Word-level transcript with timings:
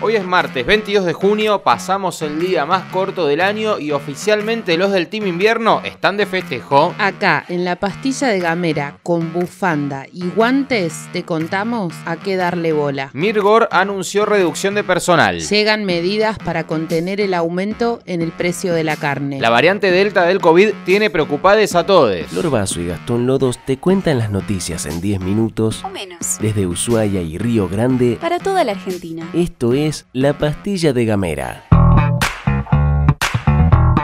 Hoy 0.00 0.16
es 0.16 0.24
martes 0.26 0.66
22 0.66 1.04
de 1.06 1.12
junio, 1.14 1.62
pasamos 1.62 2.20
el 2.20 2.38
día 2.38 2.66
más 2.66 2.82
corto 2.92 3.26
del 3.26 3.40
año 3.40 3.78
y 3.78 3.92
oficialmente 3.92 4.76
los 4.76 4.92
del 4.92 5.06
Team 5.06 5.26
Invierno 5.28 5.80
están 5.82 6.16
de 6.18 6.26
festejo. 6.26 6.94
Acá, 6.98 7.44
en 7.48 7.64
la 7.64 7.76
pastilla 7.76 8.28
de 8.28 8.40
gamera, 8.40 8.98
con 9.02 9.32
bufanda 9.32 10.04
y 10.12 10.26
guantes, 10.28 11.08
te 11.12 11.22
contamos 11.22 11.94
a 12.04 12.16
qué 12.16 12.36
darle 12.36 12.72
bola. 12.72 13.10
Mirgor 13.14 13.68
anunció 13.70 14.26
reducción 14.26 14.74
de 14.74 14.84
personal. 14.84 15.40
Llegan 15.40 15.84
medidas 15.84 16.38
para 16.38 16.66
contener 16.66 17.20
el 17.20 17.32
aumento 17.32 18.00
en 18.04 18.20
el 18.20 18.32
precio 18.32 18.74
de 18.74 18.84
la 18.84 18.96
carne. 18.96 19.40
La 19.40 19.48
variante 19.48 19.90
Delta 19.90 20.24
del 20.24 20.40
COVID 20.40 20.70
tiene 20.84 21.08
preocupades 21.08 21.74
a 21.76 21.86
todos. 21.86 22.26
Flor 22.26 22.50
Vaso 22.50 22.80
y 22.80 22.88
Gastón 22.88 23.26
Lodos 23.26 23.58
te 23.64 23.78
cuentan 23.78 24.18
las 24.18 24.30
noticias 24.30 24.84
en 24.86 25.00
10 25.00 25.20
minutos 25.20 25.82
O 25.84 25.88
menos. 25.88 26.38
desde 26.40 26.66
Ushuaia 26.66 27.22
y 27.22 27.38
Río 27.38 27.68
Grande. 27.68 28.18
Para 28.20 28.38
toda 28.38 28.64
la 28.64 28.72
Argentina. 28.72 29.26
Esto 29.32 29.72
es 29.72 29.83
La 30.14 30.32
Pastilla 30.32 30.94
de 30.94 31.04
Gamera. 31.04 31.73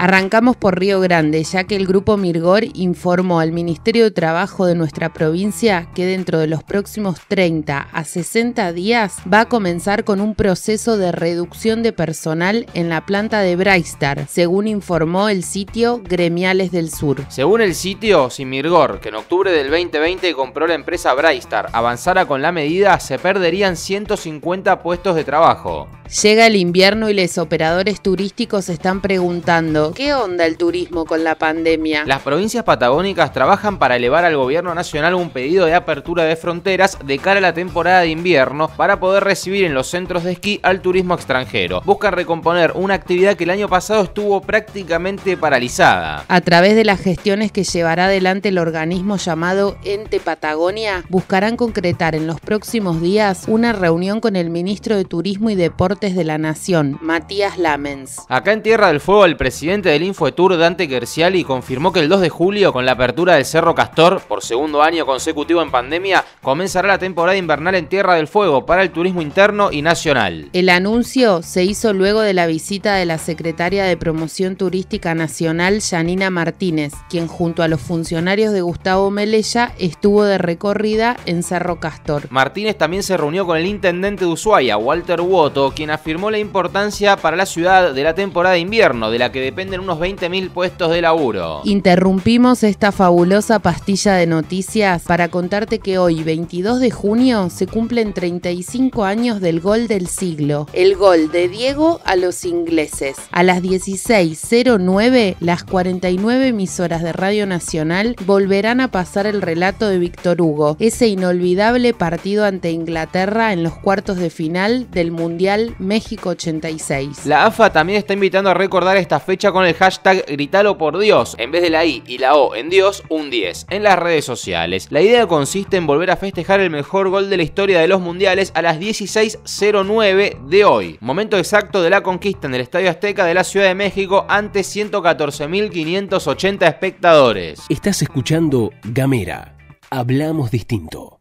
Arrancamos 0.02 0.56
por 0.56 0.78
Río 0.78 0.98
Grande, 0.98 1.44
ya 1.44 1.64
que 1.64 1.76
el 1.76 1.86
grupo 1.86 2.16
Mirgor 2.16 2.64
informó 2.72 3.38
al 3.38 3.52
Ministerio 3.52 4.04
de 4.04 4.10
Trabajo 4.10 4.64
de 4.64 4.74
nuestra 4.74 5.12
provincia 5.12 5.88
que 5.94 6.06
dentro 6.06 6.38
de 6.38 6.46
los 6.46 6.62
próximos 6.62 7.20
30 7.28 7.86
a 7.92 8.04
60 8.04 8.72
días 8.72 9.18
va 9.30 9.40
a 9.40 9.48
comenzar 9.50 10.04
con 10.04 10.22
un 10.22 10.34
proceso 10.34 10.96
de 10.96 11.12
reducción 11.12 11.82
de 11.82 11.92
personal 11.92 12.64
en 12.72 12.88
la 12.88 13.04
planta 13.04 13.40
de 13.40 13.56
Braistar, 13.56 14.26
según 14.26 14.68
informó 14.68 15.28
el 15.28 15.44
sitio 15.44 16.00
Gremiales 16.02 16.72
del 16.72 16.90
Sur. 16.90 17.26
Según 17.28 17.60
el 17.60 17.74
sitio, 17.74 18.30
si 18.30 18.46
Mirgor, 18.46 19.00
que 19.00 19.10
en 19.10 19.16
octubre 19.16 19.52
del 19.52 19.68
2020 19.68 20.32
compró 20.32 20.66
la 20.66 20.76
empresa 20.76 21.12
Braistar, 21.12 21.68
avanzara 21.74 22.24
con 22.24 22.40
la 22.40 22.52
medida, 22.52 22.98
se 23.00 23.18
perderían 23.18 23.76
150 23.76 24.82
puestos 24.82 25.14
de 25.14 25.24
trabajo. 25.24 25.88
Llega 26.10 26.48
el 26.48 26.56
invierno 26.56 27.08
y 27.08 27.14
los 27.14 27.38
operadores 27.38 28.00
turísticos 28.00 28.68
están 28.68 29.00
preguntando, 29.00 29.92
¿qué 29.94 30.12
onda 30.12 30.44
el 30.44 30.56
turismo 30.56 31.04
con 31.04 31.22
la 31.22 31.36
pandemia? 31.36 32.02
Las 32.04 32.22
provincias 32.22 32.64
patagónicas 32.64 33.32
trabajan 33.32 33.78
para 33.78 33.94
elevar 33.94 34.24
al 34.24 34.36
gobierno 34.36 34.74
nacional 34.74 35.14
un 35.14 35.30
pedido 35.30 35.66
de 35.66 35.74
apertura 35.74 36.24
de 36.24 36.34
fronteras 36.34 36.98
de 37.04 37.18
cara 37.20 37.38
a 37.38 37.40
la 37.40 37.54
temporada 37.54 38.00
de 38.00 38.08
invierno 38.08 38.66
para 38.76 38.98
poder 38.98 39.22
recibir 39.22 39.64
en 39.64 39.72
los 39.72 39.86
centros 39.86 40.24
de 40.24 40.32
esquí 40.32 40.58
al 40.64 40.82
turismo 40.82 41.14
extranjero. 41.14 41.80
Buscan 41.84 42.12
recomponer 42.12 42.72
una 42.74 42.94
actividad 42.94 43.36
que 43.36 43.44
el 43.44 43.50
año 43.50 43.68
pasado 43.68 44.02
estuvo 44.02 44.40
prácticamente 44.40 45.36
paralizada. 45.36 46.24
A 46.26 46.40
través 46.40 46.74
de 46.74 46.84
las 46.84 47.00
gestiones 47.00 47.52
que 47.52 47.62
llevará 47.62 48.06
adelante 48.06 48.48
el 48.48 48.58
organismo 48.58 49.16
llamado 49.16 49.76
Ente 49.84 50.18
Patagonia, 50.18 51.04
buscarán 51.08 51.56
concretar 51.56 52.16
en 52.16 52.26
los 52.26 52.40
próximos 52.40 53.00
días 53.00 53.44
una 53.46 53.72
reunión 53.72 54.18
con 54.18 54.34
el 54.34 54.50
ministro 54.50 54.96
de 54.96 55.04
Turismo 55.04 55.50
y 55.50 55.54
Deportes 56.00 56.16
de 56.16 56.24
la 56.24 56.38
Nación, 56.38 56.98
Matías 57.02 57.58
Lamens. 57.58 58.20
Acá 58.30 58.52
en 58.54 58.62
Tierra 58.62 58.88
del 58.88 59.00
Fuego, 59.00 59.26
el 59.26 59.36
presidente 59.36 59.90
del 59.90 60.02
Infoetour, 60.02 60.56
Dante 60.56 60.88
Gerciali, 60.88 61.44
confirmó 61.44 61.92
que 61.92 62.00
el 62.00 62.08
2 62.08 62.22
de 62.22 62.30
julio, 62.30 62.72
con 62.72 62.86
la 62.86 62.92
apertura 62.92 63.34
del 63.34 63.44
Cerro 63.44 63.74
Castor, 63.74 64.22
por 64.26 64.42
segundo 64.42 64.82
año 64.82 65.04
consecutivo 65.04 65.60
en 65.60 65.70
pandemia, 65.70 66.24
comenzará 66.40 66.88
la 66.88 66.98
temporada 66.98 67.36
invernal 67.36 67.74
en 67.74 67.86
Tierra 67.86 68.14
del 68.14 68.28
Fuego 68.28 68.64
para 68.64 68.82
el 68.82 68.92
turismo 68.92 69.20
interno 69.20 69.72
y 69.72 69.82
nacional. 69.82 70.48
El 70.54 70.70
anuncio 70.70 71.42
se 71.42 71.64
hizo 71.64 71.92
luego 71.92 72.22
de 72.22 72.32
la 72.32 72.46
visita 72.46 72.94
de 72.94 73.04
la 73.04 73.18
secretaria 73.18 73.84
de 73.84 73.98
Promoción 73.98 74.56
Turística 74.56 75.14
Nacional, 75.14 75.82
Janina 75.82 76.30
Martínez, 76.30 76.94
quien 77.10 77.26
junto 77.26 77.62
a 77.62 77.68
los 77.68 77.80
funcionarios 77.82 78.54
de 78.54 78.62
Gustavo 78.62 79.10
Melella 79.10 79.74
estuvo 79.78 80.24
de 80.24 80.38
recorrida 80.38 81.18
en 81.26 81.42
Cerro 81.42 81.78
Castor. 81.78 82.26
Martínez 82.30 82.78
también 82.78 83.02
se 83.02 83.18
reunió 83.18 83.44
con 83.44 83.58
el 83.58 83.66
intendente 83.66 84.24
de 84.24 84.30
Ushuaia, 84.30 84.78
Walter 84.78 85.20
Woto, 85.20 85.72
quien 85.72 85.89
afirmó 85.90 86.30
la 86.30 86.38
importancia 86.38 87.16
para 87.16 87.36
la 87.36 87.46
ciudad 87.46 87.92
de 87.92 88.02
la 88.02 88.14
temporada 88.14 88.54
de 88.54 88.60
invierno, 88.60 89.10
de 89.10 89.18
la 89.18 89.32
que 89.32 89.40
dependen 89.40 89.80
unos 89.80 89.98
20.000 89.98 90.50
puestos 90.50 90.90
de 90.90 91.02
laburo. 91.02 91.62
Interrumpimos 91.64 92.62
esta 92.62 92.92
fabulosa 92.92 93.58
pastilla 93.58 94.14
de 94.14 94.26
noticias 94.26 95.02
para 95.02 95.28
contarte 95.28 95.78
que 95.78 95.98
hoy, 95.98 96.22
22 96.22 96.80
de 96.80 96.90
junio, 96.90 97.50
se 97.50 97.66
cumplen 97.66 98.12
35 98.12 99.04
años 99.04 99.40
del 99.40 99.60
gol 99.60 99.88
del 99.88 100.06
siglo. 100.06 100.66
El 100.72 100.96
gol 100.96 101.30
de 101.30 101.48
Diego 101.48 102.00
a 102.04 102.16
los 102.16 102.44
ingleses. 102.44 103.16
A 103.30 103.42
las 103.42 103.62
16.09, 103.62 105.36
las 105.40 105.64
49 105.64 106.48
emisoras 106.48 107.02
de 107.02 107.12
Radio 107.12 107.46
Nacional 107.46 108.16
volverán 108.26 108.80
a 108.80 108.90
pasar 108.90 109.26
el 109.26 109.42
relato 109.42 109.88
de 109.88 109.98
Víctor 109.98 110.40
Hugo, 110.40 110.76
ese 110.78 111.08
inolvidable 111.08 111.94
partido 111.94 112.44
ante 112.44 112.70
Inglaterra 112.70 113.52
en 113.52 113.62
los 113.62 113.74
cuartos 113.76 114.16
de 114.18 114.30
final 114.30 114.90
del 114.90 115.10
Mundial 115.10 115.74
México 115.80 116.30
86. 116.30 117.26
La 117.26 117.46
AFA 117.46 117.72
también 117.72 117.98
está 117.98 118.14
invitando 118.14 118.50
a 118.50 118.54
recordar 118.54 118.96
esta 118.96 119.18
fecha 119.18 119.50
con 119.50 119.64
el 119.64 119.74
hashtag 119.74 120.24
Gritalo 120.26 120.78
por 120.78 120.98
Dios, 120.98 121.34
en 121.38 121.50
vez 121.50 121.62
de 121.62 121.70
la 121.70 121.84
I 121.84 122.04
y 122.06 122.18
la 122.18 122.36
O 122.36 122.54
en 122.54 122.70
Dios, 122.70 123.02
un 123.08 123.30
10, 123.30 123.66
en 123.70 123.82
las 123.82 123.98
redes 123.98 124.24
sociales. 124.24 124.86
La 124.90 125.00
idea 125.00 125.26
consiste 125.26 125.76
en 125.76 125.86
volver 125.86 126.10
a 126.10 126.16
festejar 126.16 126.60
el 126.60 126.70
mejor 126.70 127.08
gol 127.08 127.30
de 127.30 127.38
la 127.38 127.42
historia 127.42 127.80
de 127.80 127.88
los 127.88 128.00
mundiales 128.00 128.52
a 128.54 128.62
las 128.62 128.78
16.09 128.78 130.46
de 130.46 130.64
hoy, 130.64 130.98
momento 131.00 131.38
exacto 131.38 131.82
de 131.82 131.90
la 131.90 132.02
conquista 132.02 132.46
en 132.46 132.54
el 132.54 132.60
Estadio 132.60 132.90
Azteca 132.90 133.24
de 133.24 133.34
la 133.34 133.44
Ciudad 133.44 133.66
de 133.66 133.74
México 133.74 134.26
ante 134.28 134.60
114.580 134.60 136.68
espectadores. 136.68 137.60
Estás 137.68 138.02
escuchando 138.02 138.70
Gamera. 138.84 139.56
Hablamos 139.90 140.50
distinto. 140.50 141.20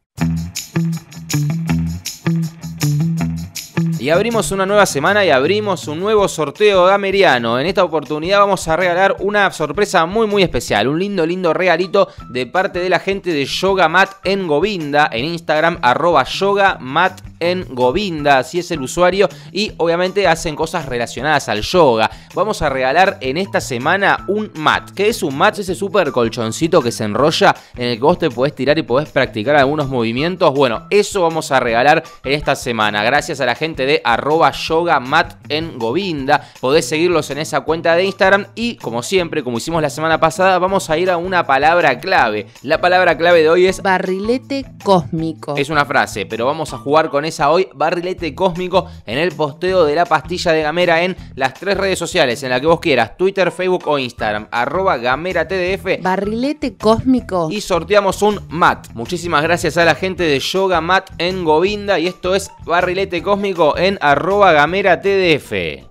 Y 4.10 4.12
abrimos 4.12 4.52
una 4.52 4.66
nueva 4.66 4.88
semana 4.88 5.24
y 5.24 5.30
abrimos 5.30 5.88
un 5.88 6.00
nuevo 6.00 6.28
sorteo 6.28 6.86
gameriano. 6.86 7.60
En 7.60 7.68
esta 7.68 7.84
oportunidad 7.84 8.40
vamos 8.40 8.68
a 8.68 8.76
regalar 8.76 9.18
una 9.20 9.52
sorpresa 9.52 10.08
muy 10.08 10.26
muy 10.26 10.42
especial. 10.42 10.88
Un 10.88 10.98
lindo 10.98 11.24
lindo 11.28 11.54
regalito 11.54 12.10
de 12.28 12.48
parte 12.48 12.80
de 12.80 12.90
la 12.90 12.98
gente 12.98 13.32
de 13.32 13.46
Yoga 13.46 13.88
Mat 13.88 14.14
en 14.24 14.48
Govinda. 14.48 15.12
En 15.14 15.26
Instagram 15.26 15.78
arroba 15.84 16.24
Yoga 16.24 16.80
Mat 16.80 17.22
en 17.40 17.66
Govinda. 17.70 18.40
Así 18.40 18.60
es 18.60 18.72
el 18.72 18.82
usuario. 18.82 19.30
Y 19.52 19.72
obviamente 19.78 20.28
hacen 20.28 20.56
cosas 20.56 20.86
relacionadas 20.86 21.50
al 21.50 21.62
yoga. 21.62 22.10
Vamos 22.34 22.62
a 22.62 22.70
regalar 22.70 23.18
en 23.22 23.38
esta 23.38 23.62
semana 23.62 24.26
un 24.28 24.52
mat. 24.56 24.92
¿Qué 24.92 25.10
es 25.10 25.24
un 25.24 25.38
mat? 25.38 25.58
Ese 25.60 25.76
super 25.76 26.12
colchoncito 26.12 26.82
que 26.82 26.92
se 26.92 27.04
enrolla 27.04 27.56
en 27.76 27.90
el 27.90 27.96
que 27.98 28.04
vos 28.04 28.20
te 28.20 28.30
podés 28.30 28.56
tirar 28.56 28.78
y 28.78 28.84
podés 28.84 29.10
practicar 29.10 29.56
algunos 29.56 29.88
movimientos. 29.90 30.54
Bueno, 30.54 30.88
eso 30.90 31.22
vamos 31.22 31.52
a 31.52 31.60
regalar 31.60 32.04
en 32.24 32.34
esta 32.34 32.56
semana. 32.56 33.04
Gracias 33.04 33.42
a 33.42 33.46
la 33.46 33.56
gente 33.56 33.86
de 33.86 34.02
arroba 34.04 34.52
yoga 34.52 35.00
mat 35.00 35.36
en 35.50 35.80
Govinda. 35.80 36.50
Podés 36.60 36.88
seguirlos 36.88 37.30
en 37.30 37.40
esa 37.40 37.62
cuenta 37.62 37.96
de 37.96 38.06
Instagram 38.06 38.48
y 38.56 38.76
como 38.76 39.04
siempre, 39.04 39.44
como 39.44 39.58
hicimos 39.58 39.82
la 39.82 39.90
semana 39.90 40.20
pasada, 40.20 40.60
vamos 40.60 40.90
a 40.90 40.98
ir 40.98 41.10
a 41.10 41.18
una 41.18 41.46
palabra 41.46 42.00
clave. 42.00 42.48
La 42.62 42.82
palabra 42.82 43.18
clave 43.18 43.42
de 43.42 43.50
hoy 43.50 43.66
es 43.66 43.82
Barrilete 43.82 44.66
cósmico. 44.84 45.56
es 45.58 45.70
una 45.70 45.86
frase, 45.86 46.26
pero 46.26 46.46
vamos 46.46 46.74
a 46.74 46.78
jugar 46.78 47.10
con 47.10 47.26
hoy, 47.50 47.68
barrilete 47.76 48.34
cósmico, 48.34 48.88
en 49.06 49.18
el 49.18 49.32
posteo 49.32 49.86
de 49.86 49.96
la 49.96 50.06
pastilla 50.06 50.52
de 50.52 50.62
Gamera 50.62 51.04
en 51.04 51.16
las 51.36 51.54
tres 51.54 51.78
redes 51.78 52.00
sociales, 52.00 52.42
en 52.44 52.50
la 52.50 52.60
que 52.60 52.68
vos 52.68 52.80
quieras, 52.80 53.18
Twitter, 53.18 53.52
Facebook 53.52 53.88
o 53.88 54.00
Instagram, 54.00 54.48
arroba 54.52 54.98
Gamera 54.98 55.48
TDF. 55.48 56.02
Barrilete 56.02 56.78
cósmico. 56.78 57.50
Y 57.52 57.62
sorteamos 57.62 58.22
un 58.22 58.40
mat. 58.50 58.88
Muchísimas 58.94 59.44
gracias 59.44 59.78
a 59.78 59.86
la 59.86 59.96
gente 59.96 60.24
de 60.24 60.40
Yoga 60.40 60.82
Mat 60.82 61.10
en 61.18 61.44
Govinda. 61.44 62.00
Y 62.00 62.08
esto 62.08 62.36
es 62.36 62.52
Barrilete 62.66 63.22
Cósmico 63.22 63.78
en 63.78 63.98
arroba 64.02 64.52
Gamera 64.52 65.02
TDF. 65.02 65.89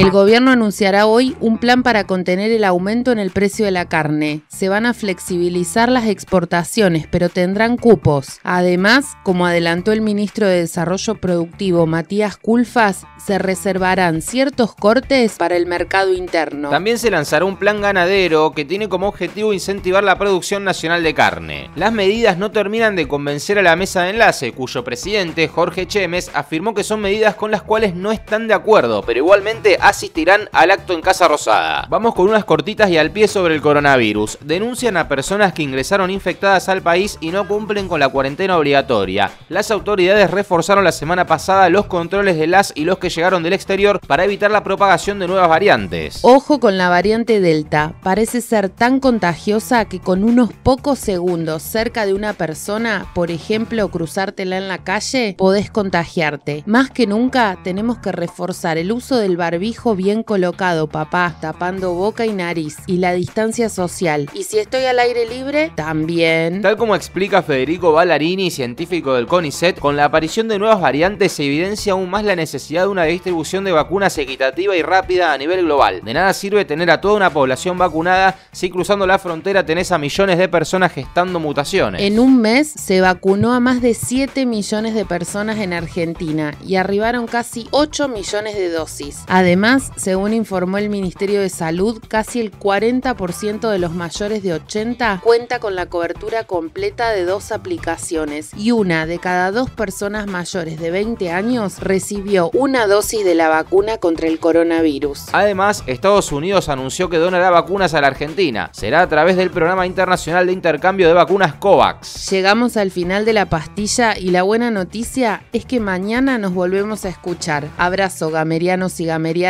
El 0.00 0.10
gobierno 0.10 0.50
anunciará 0.50 1.04
hoy 1.04 1.36
un 1.40 1.58
plan 1.58 1.82
para 1.82 2.04
contener 2.04 2.50
el 2.50 2.64
aumento 2.64 3.12
en 3.12 3.18
el 3.18 3.30
precio 3.30 3.66
de 3.66 3.70
la 3.70 3.86
carne. 3.86 4.40
Se 4.48 4.70
van 4.70 4.86
a 4.86 4.94
flexibilizar 4.94 5.90
las 5.90 6.06
exportaciones, 6.06 7.06
pero 7.06 7.28
tendrán 7.28 7.76
cupos. 7.76 8.40
Además, 8.42 9.18
como 9.24 9.44
adelantó 9.44 9.92
el 9.92 10.00
ministro 10.00 10.46
de 10.46 10.60
Desarrollo 10.60 11.16
Productivo 11.16 11.86
Matías 11.86 12.38
Culfas, 12.38 13.04
se 13.22 13.38
reservarán 13.38 14.22
ciertos 14.22 14.74
cortes 14.74 15.36
para 15.36 15.54
el 15.54 15.66
mercado 15.66 16.14
interno. 16.14 16.70
También 16.70 16.98
se 16.98 17.10
lanzará 17.10 17.44
un 17.44 17.58
plan 17.58 17.82
ganadero 17.82 18.52
que 18.52 18.64
tiene 18.64 18.88
como 18.88 19.06
objetivo 19.06 19.52
incentivar 19.52 20.02
la 20.02 20.16
producción 20.16 20.64
nacional 20.64 21.02
de 21.02 21.12
carne. 21.12 21.70
Las 21.76 21.92
medidas 21.92 22.38
no 22.38 22.50
terminan 22.50 22.96
de 22.96 23.06
convencer 23.06 23.58
a 23.58 23.62
la 23.62 23.76
mesa 23.76 24.04
de 24.04 24.10
enlace, 24.10 24.52
cuyo 24.52 24.82
presidente, 24.82 25.46
Jorge 25.48 25.86
Chemes, 25.86 26.30
afirmó 26.32 26.72
que 26.72 26.84
son 26.84 27.02
medidas 27.02 27.34
con 27.34 27.50
las 27.50 27.60
cuales 27.60 27.94
no 27.94 28.12
están 28.12 28.48
de 28.48 28.54
acuerdo, 28.54 29.02
pero 29.02 29.18
igualmente 29.18 29.76
asistirán 29.90 30.48
al 30.52 30.70
acto 30.70 30.94
en 30.94 31.00
Casa 31.02 31.28
Rosada. 31.28 31.86
Vamos 31.90 32.14
con 32.14 32.28
unas 32.28 32.44
cortitas 32.44 32.88
y 32.90 32.96
al 32.96 33.10
pie 33.10 33.28
sobre 33.28 33.54
el 33.54 33.60
coronavirus. 33.60 34.38
Denuncian 34.40 34.96
a 34.96 35.08
personas 35.08 35.52
que 35.52 35.62
ingresaron 35.62 36.10
infectadas 36.10 36.68
al 36.68 36.80
país 36.80 37.18
y 37.20 37.30
no 37.30 37.46
cumplen 37.46 37.88
con 37.88 38.00
la 38.00 38.08
cuarentena 38.08 38.56
obligatoria. 38.56 39.32
Las 39.48 39.70
autoridades 39.70 40.30
reforzaron 40.30 40.84
la 40.84 40.92
semana 40.92 41.26
pasada 41.26 41.68
los 41.68 41.86
controles 41.86 42.38
de 42.38 42.46
las 42.46 42.72
y 42.74 42.84
los 42.84 42.98
que 42.98 43.10
llegaron 43.10 43.42
del 43.42 43.52
exterior 43.52 44.00
para 44.06 44.24
evitar 44.24 44.50
la 44.50 44.62
propagación 44.62 45.18
de 45.18 45.26
nuevas 45.26 45.48
variantes. 45.48 46.20
Ojo 46.22 46.60
con 46.60 46.78
la 46.78 46.88
variante 46.88 47.40
Delta. 47.40 47.94
Parece 48.02 48.40
ser 48.40 48.68
tan 48.68 49.00
contagiosa 49.00 49.84
que 49.86 49.98
con 49.98 50.22
unos 50.22 50.52
pocos 50.52 51.00
segundos 51.00 51.62
cerca 51.62 52.06
de 52.06 52.14
una 52.14 52.32
persona, 52.34 53.06
por 53.14 53.30
ejemplo, 53.32 53.88
cruzártela 53.88 54.56
en 54.56 54.68
la 54.68 54.78
calle, 54.78 55.34
podés 55.36 55.70
contagiarte. 55.70 56.62
Más 56.66 56.90
que 56.90 57.08
nunca 57.08 57.58
tenemos 57.64 57.98
que 57.98 58.12
reforzar 58.12 58.78
el 58.78 58.92
uso 58.92 59.16
del 59.16 59.36
barbijo 59.36 59.69
bien 59.96 60.22
colocado, 60.22 60.86
papá, 60.86 61.36
tapando 61.40 61.94
boca 61.94 62.26
y 62.26 62.32
nariz, 62.32 62.76
y 62.86 62.98
la 62.98 63.12
distancia 63.12 63.68
social. 63.68 64.28
Y 64.34 64.44
si 64.44 64.58
estoy 64.58 64.84
al 64.84 64.98
aire 64.98 65.26
libre, 65.26 65.72
también. 65.74 66.62
Tal 66.62 66.76
como 66.76 66.94
explica 66.94 67.42
Federico 67.42 67.92
Ballarini, 67.92 68.50
científico 68.50 69.14
del 69.14 69.26
CONICET, 69.26 69.78
con 69.78 69.96
la 69.96 70.04
aparición 70.04 70.48
de 70.48 70.58
nuevas 70.58 70.80
variantes 70.80 71.32
se 71.32 71.44
evidencia 71.44 71.92
aún 71.92 72.10
más 72.10 72.24
la 72.24 72.36
necesidad 72.36 72.82
de 72.82 72.88
una 72.88 73.04
distribución 73.04 73.64
de 73.64 73.72
vacunas 73.72 74.16
equitativa 74.18 74.76
y 74.76 74.82
rápida 74.82 75.32
a 75.32 75.38
nivel 75.38 75.64
global. 75.64 76.00
De 76.04 76.14
nada 76.14 76.32
sirve 76.32 76.64
tener 76.64 76.90
a 76.90 77.00
toda 77.00 77.14
una 77.14 77.30
población 77.30 77.78
vacunada 77.78 78.38
si 78.52 78.70
cruzando 78.70 79.06
la 79.06 79.18
frontera 79.18 79.64
tenés 79.64 79.92
a 79.92 79.98
millones 79.98 80.38
de 80.38 80.48
personas 80.48 80.92
gestando 80.92 81.40
mutaciones. 81.40 82.02
En 82.02 82.18
un 82.18 82.40
mes 82.40 82.68
se 82.68 83.00
vacunó 83.00 83.52
a 83.52 83.60
más 83.60 83.80
de 83.80 83.94
7 83.94 84.46
millones 84.46 84.94
de 84.94 85.04
personas 85.04 85.58
en 85.58 85.72
Argentina 85.72 86.54
y 86.66 86.76
arribaron 86.76 87.26
casi 87.26 87.68
8 87.70 88.08
millones 88.08 88.56
de 88.56 88.70
dosis. 88.70 89.20
Además, 89.28 89.59
según 89.96 90.32
informó 90.32 90.78
el 90.78 90.88
Ministerio 90.88 91.42
de 91.42 91.50
Salud, 91.50 92.00
casi 92.08 92.40
el 92.40 92.50
40% 92.50 93.68
de 93.68 93.78
los 93.78 93.92
mayores 93.92 94.42
de 94.42 94.54
80 94.54 95.20
cuenta 95.22 95.58
con 95.58 95.74
la 95.74 95.84
cobertura 95.84 96.44
completa 96.44 97.10
de 97.10 97.26
dos 97.26 97.52
aplicaciones 97.52 98.52
y 98.56 98.70
una 98.70 99.04
de 99.04 99.18
cada 99.18 99.52
dos 99.52 99.68
personas 99.68 100.26
mayores 100.26 100.80
de 100.80 100.90
20 100.90 101.30
años 101.30 101.78
recibió 101.80 102.50
una 102.54 102.86
dosis 102.86 103.22
de 103.22 103.34
la 103.34 103.50
vacuna 103.50 103.98
contra 103.98 104.28
el 104.28 104.38
coronavirus. 104.40 105.26
Además, 105.32 105.84
Estados 105.86 106.32
Unidos 106.32 106.70
anunció 106.70 107.10
que 107.10 107.18
donará 107.18 107.50
vacunas 107.50 107.92
a 107.92 108.00
la 108.00 108.06
Argentina. 108.06 108.70
Será 108.72 109.02
a 109.02 109.08
través 109.08 109.36
del 109.36 109.50
Programa 109.50 109.84
Internacional 109.86 110.46
de 110.46 110.54
Intercambio 110.54 111.06
de 111.06 111.12
Vacunas 111.12 111.52
COVAX. 111.54 112.30
Llegamos 112.30 112.78
al 112.78 112.90
final 112.90 113.26
de 113.26 113.34
la 113.34 113.44
pastilla 113.50 114.16
y 114.16 114.30
la 114.30 114.42
buena 114.42 114.70
noticia 114.70 115.42
es 115.52 115.66
que 115.66 115.80
mañana 115.80 116.38
nos 116.38 116.54
volvemos 116.54 117.04
a 117.04 117.10
escuchar. 117.10 117.68
Abrazo, 117.76 118.30
gamerianos 118.30 118.98
y 119.00 119.04
gamerianas. 119.04 119.49